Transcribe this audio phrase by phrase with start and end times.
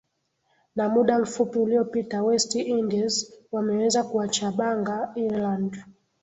[0.75, 5.83] na muda mfupi uliopita west indies wameweza kuwachabanga ireland